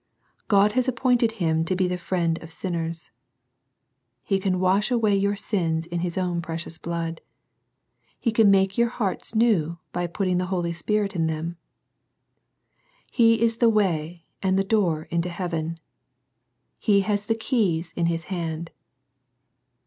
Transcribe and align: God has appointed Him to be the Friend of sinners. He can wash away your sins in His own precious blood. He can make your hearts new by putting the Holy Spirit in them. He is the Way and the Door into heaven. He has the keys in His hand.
God 0.47 0.71
has 0.71 0.87
appointed 0.87 1.33
Him 1.33 1.63
to 1.65 1.75
be 1.75 1.87
the 1.87 1.95
Friend 1.99 2.41
of 2.41 2.51
sinners. 2.51 3.11
He 4.25 4.39
can 4.39 4.59
wash 4.59 4.89
away 4.89 5.15
your 5.15 5.35
sins 5.35 5.85
in 5.85 5.99
His 5.99 6.17
own 6.17 6.41
precious 6.41 6.79
blood. 6.79 7.21
He 8.19 8.31
can 8.31 8.49
make 8.49 8.79
your 8.79 8.87
hearts 8.87 9.35
new 9.35 9.77
by 9.93 10.07
putting 10.07 10.39
the 10.39 10.47
Holy 10.47 10.73
Spirit 10.73 11.15
in 11.15 11.27
them. 11.27 11.57
He 13.11 13.39
is 13.43 13.57
the 13.57 13.69
Way 13.69 14.25
and 14.41 14.57
the 14.57 14.63
Door 14.63 15.03
into 15.11 15.29
heaven. 15.29 15.79
He 16.79 17.01
has 17.01 17.25
the 17.25 17.35
keys 17.35 17.93
in 17.95 18.07
His 18.07 18.23
hand. 18.33 18.71